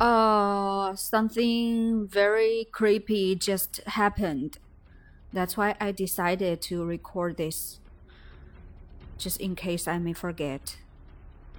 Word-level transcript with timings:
Uh, 0.00 0.94
something 0.94 2.06
very 2.06 2.68
creepy 2.70 3.34
just 3.34 3.78
happened. 3.86 4.58
That's 5.32 5.56
why 5.56 5.74
I 5.80 5.92
decided 5.92 6.62
to 6.62 6.84
record 6.84 7.36
this. 7.36 7.80
Just 9.18 9.40
in 9.40 9.56
case 9.56 9.88
I 9.88 9.98
may 9.98 10.12
forget. 10.12 10.78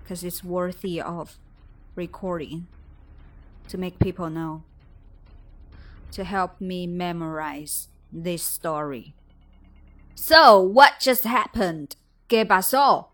Because 0.02 0.24
it's 0.24 0.44
worthy 0.44 1.02
of 1.02 1.38
recording. 1.96 2.68
To 3.68 3.78
make 3.78 4.00
people 4.00 4.30
know. 4.30 4.64
To 6.14 6.24
help 6.24 6.62
me 6.62 6.88
memorize 6.88 7.90
this 8.12 8.42
story. 8.42 9.14
So, 10.16 10.60
what 10.60 11.00
just 11.00 11.24
happened? 11.24 11.96
¿Qué 12.30 12.46
pasó? 12.46 13.08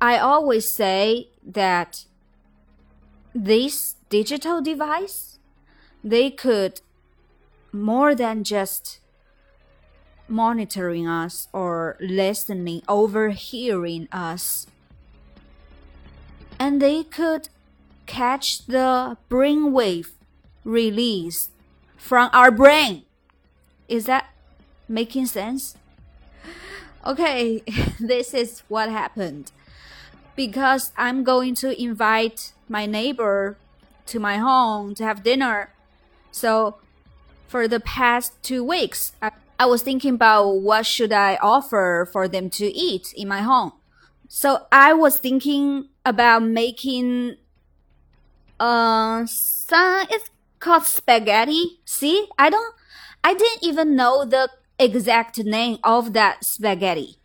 I 0.00 0.18
always 0.18 0.70
say 0.70 1.30
that 1.44 2.04
this 3.34 3.96
digital 4.08 4.60
device, 4.60 5.38
they 6.02 6.30
could 6.30 6.80
more 7.72 8.14
than 8.14 8.44
just 8.44 9.00
monitoring 10.28 11.06
us 11.06 11.48
or 11.52 11.96
listening, 12.00 12.82
overhearing 12.88 14.08
us. 14.12 14.66
And 16.58 16.82
they 16.82 17.04
could 17.04 17.48
catch 18.06 18.66
the 18.66 19.16
brainwave 19.30 20.10
release 20.64 21.50
from 21.96 22.30
our 22.32 22.50
brain. 22.50 23.04
Is 23.88 24.06
that 24.06 24.26
making 24.88 25.26
sense? 25.26 25.76
Okay, 27.06 27.62
this 28.00 28.34
is 28.34 28.62
what 28.68 28.90
happened. 28.90 29.52
Because 30.38 30.92
I'm 30.96 31.24
going 31.24 31.56
to 31.56 31.74
invite 31.82 32.52
my 32.68 32.86
neighbor 32.86 33.56
to 34.06 34.20
my 34.20 34.36
home 34.36 34.94
to 34.94 35.02
have 35.02 35.24
dinner. 35.24 35.74
So 36.30 36.78
for 37.48 37.66
the 37.66 37.80
past 37.80 38.40
two 38.44 38.62
weeks, 38.62 39.12
I, 39.20 39.32
I 39.58 39.66
was 39.66 39.82
thinking 39.82 40.14
about 40.14 40.48
what 40.62 40.86
should 40.86 41.12
I 41.12 41.38
offer 41.42 42.08
for 42.12 42.28
them 42.28 42.50
to 42.50 42.66
eat 42.66 43.12
in 43.16 43.26
my 43.26 43.40
home. 43.40 43.72
So 44.28 44.66
I 44.70 44.92
was 44.92 45.18
thinking 45.18 45.88
about 46.06 46.44
making 46.44 47.36
uh 48.60 49.26
some 49.26 50.06
it's 50.08 50.30
called 50.60 50.84
spaghetti. 50.84 51.80
See, 51.84 52.28
I 52.38 52.48
don't 52.48 52.74
I 53.24 53.34
didn't 53.34 53.64
even 53.64 53.96
know 53.96 54.24
the 54.24 54.50
exact 54.78 55.38
name 55.38 55.78
of 55.82 56.12
that 56.12 56.44
spaghetti. 56.44 57.16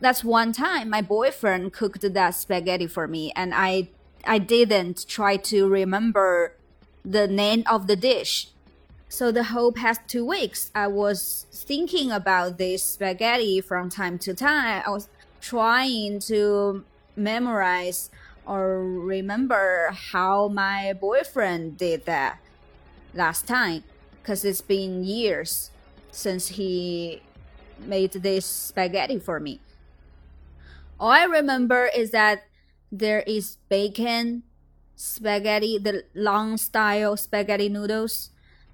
That's 0.00 0.22
one 0.22 0.52
time 0.52 0.90
my 0.90 1.02
boyfriend 1.02 1.72
cooked 1.72 2.12
that 2.14 2.30
spaghetti 2.30 2.86
for 2.86 3.08
me 3.08 3.32
and 3.34 3.52
I 3.54 3.88
I 4.24 4.38
didn't 4.38 5.06
try 5.08 5.36
to 5.36 5.68
remember 5.68 6.54
the 7.04 7.26
name 7.26 7.64
of 7.70 7.86
the 7.86 7.96
dish. 7.96 8.48
So 9.08 9.32
the 9.32 9.44
whole 9.44 9.72
past 9.72 10.02
two 10.06 10.24
weeks, 10.24 10.70
I 10.74 10.86
was 10.88 11.46
thinking 11.50 12.12
about 12.12 12.58
this 12.58 12.82
spaghetti 12.82 13.60
from 13.60 13.88
time 13.88 14.18
to 14.20 14.34
time. 14.34 14.82
I 14.86 14.90
was 14.90 15.08
trying 15.40 16.20
to 16.20 16.84
memorize 17.16 18.10
or 18.46 18.84
remember 18.84 19.90
how 19.92 20.48
my 20.48 20.92
boyfriend 20.92 21.78
did 21.78 22.04
that 22.06 22.38
last 23.14 23.46
time 23.46 23.84
because 24.20 24.44
it's 24.44 24.60
been 24.60 25.04
years 25.04 25.70
since 26.10 26.48
he 26.48 27.22
made 27.78 28.12
this 28.12 28.44
spaghetti 28.44 29.18
for 29.18 29.40
me. 29.40 29.60
All 31.00 31.10
I 31.10 31.24
remember 31.24 31.88
is 31.94 32.10
that 32.10 32.44
there 32.90 33.20
is 33.20 33.58
bacon, 33.68 34.42
spaghetti, 34.96 35.78
the 35.78 36.04
long 36.14 36.56
style 36.56 37.16
spaghetti 37.16 37.68
noodles, 37.68 38.30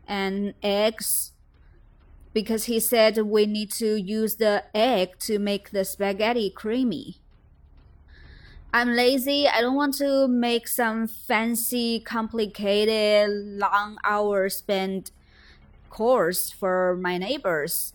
and 0.09 0.55
eggs. 0.63 1.33
Because 2.33 2.65
he 2.65 2.81
said 2.81 3.19
we 3.19 3.47
need 3.47 3.71
to 3.73 3.95
use 3.97 4.37
the 4.37 4.65
egg 4.75 5.19
to 5.21 5.39
make 5.39 5.71
the 5.71 5.85
spaghetti 5.85 6.51
creamy. 6.51 7.21
I'm 8.73 8.97
lazy. 8.97 9.47
I 9.47 9.61
don't 9.61 9.77
want 9.77 9.95
to 9.99 10.27
make 10.27 10.67
some 10.67 11.07
fancy, 11.07 12.01
complicated, 12.01 13.31
long 13.31 13.99
hours 14.03 14.57
spent 14.57 15.13
course 15.91 16.51
for 16.51 16.97
my 17.01 17.19
neighbors. 17.19 17.93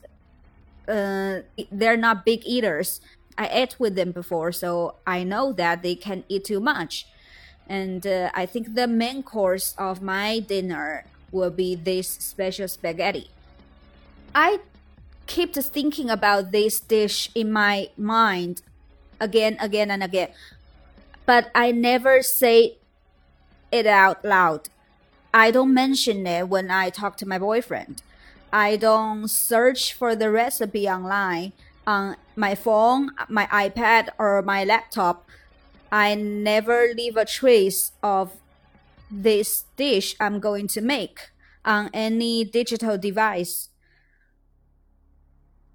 Uh, 0.87 1.39
they're 1.69 1.97
not 1.97 2.23
big 2.25 2.45
eaters. 2.45 3.01
I 3.39 3.47
ate 3.51 3.79
with 3.79 3.95
them 3.95 4.11
before, 4.11 4.51
so 4.51 4.95
I 5.07 5.23
know 5.23 5.53
that 5.53 5.81
they 5.81 5.95
can 5.95 6.25
eat 6.27 6.43
too 6.43 6.59
much. 6.59 7.07
And 7.69 8.05
uh, 8.05 8.31
I 8.33 8.45
think 8.45 8.75
the 8.75 8.85
main 8.85 9.23
course 9.23 9.73
of 9.77 10.01
my 10.01 10.39
dinner 10.39 11.05
will 11.31 11.49
be 11.49 11.73
this 11.73 12.09
special 12.09 12.67
spaghetti. 12.67 13.29
I 14.35 14.59
kept 15.25 15.55
thinking 15.55 16.09
about 16.09 16.51
this 16.51 16.81
dish 16.81 17.31
in 17.33 17.49
my 17.49 17.89
mind 17.95 18.61
again, 19.21 19.55
again, 19.61 19.89
and 19.89 20.03
again, 20.03 20.29
but 21.25 21.49
I 21.55 21.71
never 21.71 22.21
say 22.21 22.77
it 23.71 23.87
out 23.87 24.25
loud. 24.25 24.67
I 25.33 25.51
don't 25.51 25.73
mention 25.73 26.27
it 26.27 26.49
when 26.49 26.69
I 26.69 26.89
talk 26.89 27.15
to 27.17 27.27
my 27.27 27.39
boyfriend. 27.39 28.01
I 28.51 28.75
don't 28.75 29.29
search 29.29 29.93
for 29.93 30.15
the 30.15 30.29
recipe 30.29 30.89
online 30.89 31.53
on 31.85 32.15
my 32.35 32.55
phone, 32.55 33.11
my 33.27 33.45
iPad, 33.47 34.09
or 34.17 34.41
my 34.41 34.63
laptop, 34.63 35.27
I 35.91 36.15
never 36.15 36.89
leave 36.95 37.17
a 37.17 37.25
trace 37.25 37.91
of 38.03 38.33
this 39.09 39.65
dish 39.75 40.15
I'm 40.19 40.39
going 40.39 40.67
to 40.69 40.81
make 40.81 41.31
on 41.65 41.89
any 41.93 42.43
digital 42.45 42.97
device. 42.97 43.69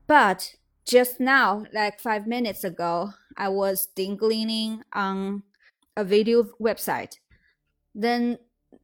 But 0.07 0.55
just 0.87 1.19
now, 1.19 1.65
like 1.73 1.99
five 1.99 2.27
minutes 2.27 2.63
ago, 2.63 3.15
I 3.37 3.49
was 3.49 3.89
dingling 3.97 4.83
on 4.93 5.43
a 5.97 6.05
video 6.05 6.45
website. 6.61 7.19
Then 7.95 8.39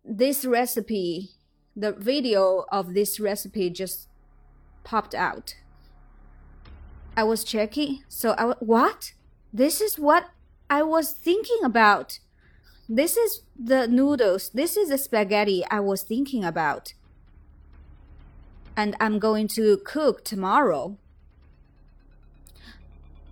this 0.05 0.45
recipe, 0.45 1.31
the 1.77 1.93
video 1.93 2.65
of 2.73 2.95
this 2.95 3.21
recipe 3.21 3.71
just 3.71 4.09
popped 4.83 5.15
out. 5.15 5.55
I 7.17 7.25
was 7.25 7.45
checking. 7.45 8.05
So 8.09 8.35
I 8.39 8.55
what? 8.61 9.13
This 9.53 9.81
is 9.81 9.99
what 9.99 10.31
I 10.69 10.83
was 10.83 11.13
thinking 11.13 11.65
about. 11.65 12.21
This 12.89 13.17
is 13.17 13.43
the 13.57 13.87
noodles. 13.87 14.49
This 14.51 14.77
is 14.77 14.89
the 14.89 14.99
spaghetti 14.99 15.65
I 15.71 15.81
was 15.81 16.03
thinking 16.03 16.45
about. 16.45 16.95
And 18.77 18.97
I'm 19.01 19.19
going 19.19 19.49
to 19.49 19.79
cook 19.85 20.25
tomorrow. 20.25 20.97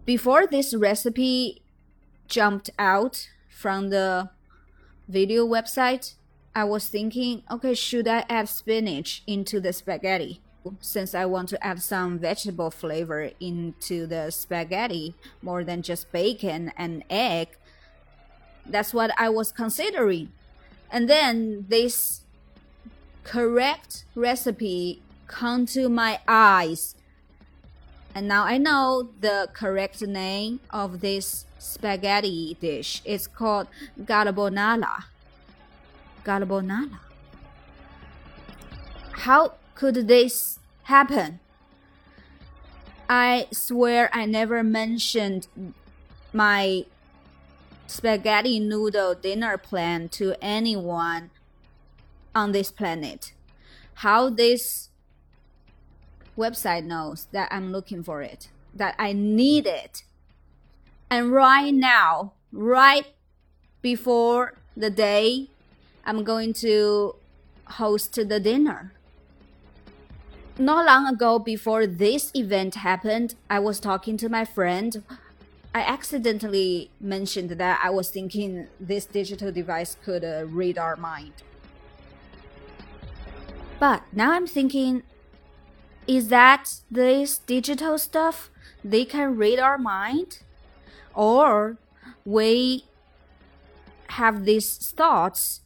Before 0.04 0.46
this 0.46 0.74
recipe 0.74 1.62
jumped 2.28 2.70
out 2.78 3.28
from 3.48 3.90
the 3.90 4.30
video 5.08 5.46
website, 5.46 6.14
I 6.54 6.64
was 6.64 6.88
thinking, 6.88 7.42
okay, 7.50 7.74
should 7.74 8.08
I 8.08 8.24
add 8.28 8.48
spinach 8.48 9.22
into 9.26 9.60
the 9.60 9.72
spaghetti? 9.72 10.40
Since 10.80 11.14
I 11.14 11.24
want 11.24 11.48
to 11.50 11.66
add 11.66 11.82
some 11.82 12.18
vegetable 12.18 12.70
flavor 12.70 13.30
into 13.40 14.06
the 14.06 14.30
spaghetti 14.30 15.14
more 15.42 15.64
than 15.64 15.82
just 15.82 16.10
bacon 16.12 16.72
and 16.76 17.04
egg. 17.10 17.48
That's 18.66 18.92
what 18.92 19.10
I 19.18 19.28
was 19.28 19.52
considering. 19.52 20.32
And 20.90 21.08
then 21.08 21.66
this 21.68 22.22
correct 23.24 24.04
recipe 24.14 25.02
come 25.26 25.66
to 25.66 25.88
my 25.88 26.20
eyes. 26.26 26.94
And 28.14 28.26
now 28.26 28.44
I 28.44 28.58
know 28.58 29.10
the 29.20 29.48
correct 29.52 30.02
name 30.02 30.60
of 30.70 31.00
this 31.00 31.44
spaghetti 31.58 32.56
dish. 32.60 33.02
It's 33.04 33.26
called 33.26 33.68
carbonara. 34.00 35.04
Carbonara. 36.24 36.98
How 39.12 39.54
could 39.78 40.08
this 40.08 40.58
happen? 40.82 41.38
I 43.08 43.46
swear 43.52 44.10
I 44.12 44.26
never 44.26 44.64
mentioned 44.64 45.46
my 46.32 46.84
spaghetti 47.86 48.58
noodle 48.58 49.14
dinner 49.14 49.56
plan 49.56 50.08
to 50.08 50.34
anyone 50.42 51.30
on 52.34 52.50
this 52.50 52.72
planet. 52.72 53.32
How 53.94 54.28
this 54.28 54.88
website 56.36 56.84
knows 56.84 57.28
that 57.30 57.48
I'm 57.52 57.70
looking 57.70 58.02
for 58.02 58.20
it, 58.20 58.48
that 58.74 58.96
I 58.98 59.12
need 59.12 59.64
it. 59.64 60.02
And 61.08 61.30
right 61.30 61.72
now, 61.72 62.32
right 62.50 63.06
before 63.80 64.54
the 64.76 64.90
day 64.90 65.50
I'm 66.04 66.24
going 66.24 66.52
to 66.54 67.14
host 67.66 68.14
the 68.14 68.40
dinner 68.40 68.92
not 70.58 70.86
long 70.86 71.06
ago 71.06 71.38
before 71.38 71.86
this 71.86 72.30
event 72.34 72.76
happened, 72.76 73.34
I 73.48 73.58
was 73.58 73.80
talking 73.80 74.16
to 74.18 74.28
my 74.28 74.44
friend 74.44 75.02
I 75.74 75.80
accidentally 75.80 76.90
mentioned 76.98 77.50
that 77.50 77.80
I 77.82 77.90
was 77.90 78.10
thinking 78.10 78.68
this 78.80 79.04
digital 79.04 79.52
device 79.52 79.96
could 80.02 80.24
uh, 80.24 80.46
read 80.46 80.78
our 80.78 80.96
mind. 80.96 81.34
But 83.78 84.02
now 84.12 84.32
I'm 84.32 84.46
thinking, 84.46 85.02
is 86.06 86.28
that 86.28 86.80
this 86.90 87.38
digital 87.38 87.98
stuff 87.98 88.50
they 88.82 89.04
can 89.04 89.36
read 89.36 89.58
our 89.58 89.78
mind? 89.78 90.40
Or 91.14 91.76
we 92.24 92.86
have 94.08 94.44
these 94.44 94.76
thoughts 94.76 95.60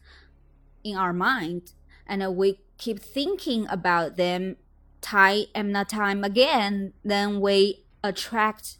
in 0.82 0.96
our 0.96 1.12
mind 1.12 1.72
and 2.06 2.36
we 2.36 2.58
keep 2.76 2.98
thinking 2.98 3.66
about 3.70 4.16
them 4.16 4.56
time 5.02 5.44
and 5.54 5.76
time 5.88 6.24
again, 6.24 6.94
then 7.04 7.40
we 7.40 7.84
attract 8.02 8.78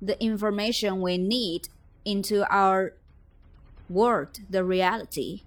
the 0.00 0.20
information 0.22 1.02
we 1.02 1.18
need 1.18 1.68
into 2.04 2.48
our 2.50 2.94
world, 3.90 4.40
the 4.48 4.64
reality. 4.64 5.42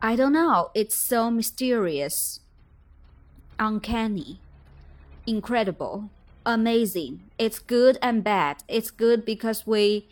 I 0.00 0.16
don't 0.16 0.32
know, 0.32 0.70
it's 0.74 0.94
so 0.94 1.30
mysterious, 1.30 2.40
uncanny, 3.58 4.40
incredible, 5.26 6.10
amazing. 6.46 7.30
It's 7.38 7.58
good 7.58 7.98
and 8.02 8.24
bad. 8.24 8.64
It's 8.68 8.90
good 8.90 9.24
because 9.24 9.66
we, 9.66 10.08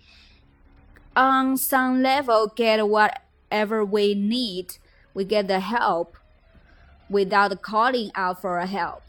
on 1.16 1.56
some 1.56 2.02
level, 2.02 2.52
get 2.54 2.86
whatever 2.86 3.84
we 3.84 4.14
need. 4.14 4.76
We 5.12 5.24
get 5.24 5.48
the 5.48 5.60
help 5.60 6.16
without 7.10 7.60
calling 7.60 8.10
out 8.14 8.40
for 8.40 8.58
help. 8.60 9.02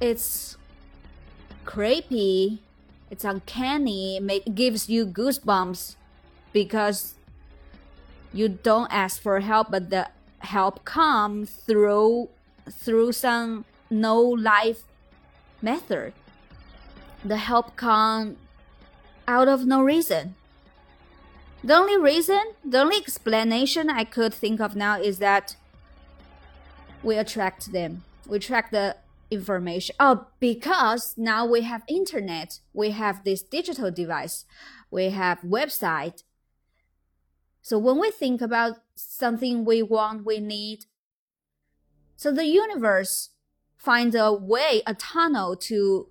It's 0.00 0.56
creepy, 1.66 2.62
it's 3.10 3.24
uncanny, 3.24 4.16
it 4.16 4.54
gives 4.54 4.88
you 4.88 5.04
goosebumps 5.04 5.96
because 6.52 7.14
you 8.32 8.48
don't 8.48 8.90
ask 8.92 9.20
for 9.20 9.40
help, 9.40 9.70
but 9.70 9.90
the 9.90 10.08
help 10.38 10.84
comes 10.84 11.50
through 11.50 12.30
through 12.70 13.12
some 13.12 13.64
no 13.90 14.20
life 14.20 14.84
method. 15.60 16.12
The 17.24 17.36
help 17.36 17.76
comes 17.76 18.38
out 19.26 19.48
of 19.48 19.66
no 19.66 19.82
reason. 19.82 20.36
The 21.62 21.74
only 21.74 21.98
reason, 21.98 22.40
the 22.64 22.80
only 22.80 22.96
explanation 22.96 23.90
I 23.90 24.04
could 24.04 24.32
think 24.32 24.60
of 24.60 24.74
now 24.74 24.98
is 24.98 25.18
that 25.18 25.56
we 27.02 27.16
attract 27.16 27.72
them. 27.72 28.04
We 28.26 28.36
attract 28.36 28.72
the 28.72 28.96
information. 29.30 29.94
Oh, 30.00 30.26
because 30.40 31.14
now 31.16 31.46
we 31.46 31.62
have 31.62 31.82
internet, 31.88 32.60
we 32.72 32.90
have 32.90 33.24
this 33.24 33.42
digital 33.42 33.90
device, 33.90 34.44
we 34.90 35.10
have 35.10 35.40
website. 35.40 36.22
So 37.62 37.78
when 37.78 38.00
we 38.00 38.10
think 38.10 38.40
about 38.40 38.78
something 38.94 39.64
we 39.64 39.82
want, 39.82 40.26
we 40.26 40.40
need, 40.40 40.86
so 42.16 42.32
the 42.32 42.46
universe 42.46 43.30
finds 43.76 44.14
a 44.14 44.32
way, 44.32 44.82
a 44.86 44.94
tunnel 44.94 45.56
to 45.56 46.08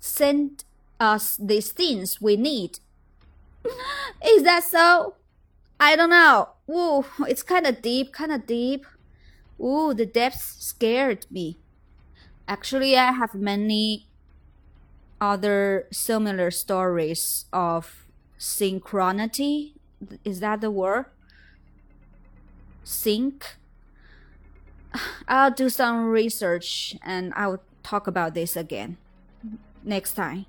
send 0.00 0.64
us 0.98 1.36
these 1.36 1.72
things 1.72 2.20
we 2.20 2.36
need. 2.36 2.80
Is 4.24 4.42
that 4.42 4.64
so? 4.64 5.14
I 5.78 5.94
don't 5.96 6.10
know. 6.10 6.48
Ooh, 6.70 7.04
it's 7.28 7.42
kind 7.42 7.66
of 7.66 7.82
deep, 7.82 8.12
kind 8.12 8.32
of 8.32 8.46
deep. 8.46 8.86
Ooh, 9.60 9.94
the 9.94 10.06
depths 10.06 10.56
scared 10.64 11.26
me. 11.30 11.58
Actually, 12.46 12.96
I 12.96 13.12
have 13.12 13.34
many 13.34 14.06
other 15.20 15.86
similar 15.90 16.50
stories 16.50 17.46
of 17.52 18.06
synchronity. 18.38 19.72
Is 20.24 20.40
that 20.40 20.60
the 20.60 20.70
word? 20.70 21.06
Sync. 22.84 23.56
I'll 25.28 25.50
do 25.50 25.68
some 25.68 26.06
research 26.06 26.96
and 27.02 27.32
I'll 27.34 27.62
talk 27.82 28.06
about 28.06 28.34
this 28.34 28.56
again 28.56 28.98
next 29.82 30.14
time. 30.14 30.46